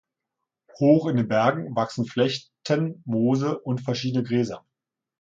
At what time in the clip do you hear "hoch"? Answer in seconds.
0.79-1.05